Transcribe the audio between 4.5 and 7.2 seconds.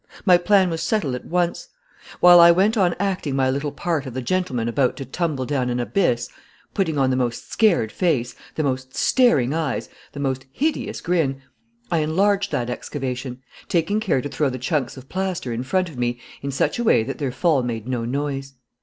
about to tumble down an abyss, putting on the